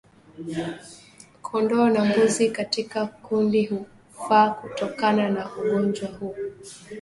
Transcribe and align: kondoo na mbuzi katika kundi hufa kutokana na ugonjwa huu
kondoo 1.41 1.89
na 1.89 2.05
mbuzi 2.05 2.49
katika 2.51 3.05
kundi 3.05 3.65
hufa 3.65 4.49
kutokana 4.49 5.29
na 5.29 5.55
ugonjwa 5.55 6.09
huu 6.09 6.35